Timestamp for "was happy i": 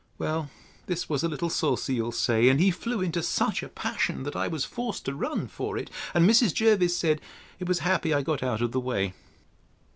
7.67-8.23